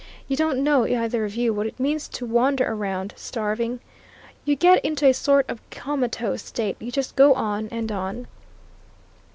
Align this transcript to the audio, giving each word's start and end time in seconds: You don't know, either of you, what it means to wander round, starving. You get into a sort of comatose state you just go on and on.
You 0.27 0.35
don't 0.35 0.63
know, 0.63 0.87
either 0.87 1.25
of 1.25 1.35
you, 1.35 1.53
what 1.53 1.67
it 1.67 1.79
means 1.79 2.07
to 2.07 2.25
wander 2.25 2.73
round, 2.75 3.13
starving. 3.15 3.81
You 4.45 4.55
get 4.55 4.83
into 4.83 5.05
a 5.05 5.13
sort 5.13 5.47
of 5.47 5.61
comatose 5.69 6.41
state 6.43 6.77
you 6.79 6.91
just 6.91 7.15
go 7.15 7.35
on 7.35 7.67
and 7.69 7.91
on. 7.91 8.27